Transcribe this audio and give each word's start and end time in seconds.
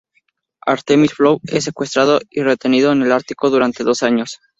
Artemis 0.65 1.13
Fowl 1.13 1.41
I 1.43 1.57
es 1.57 1.63
secuestrado 1.65 2.21
y 2.31 2.41
retenido 2.41 2.91
en 2.91 3.03
el 3.03 3.11
ártico 3.11 3.51
durante 3.51 3.83
dos 3.83 4.01
años. 4.01 4.39